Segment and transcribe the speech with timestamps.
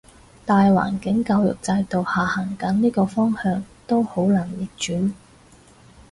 [0.47, 5.13] 大環境教育制度係行緊呢個方向，都好難逆轉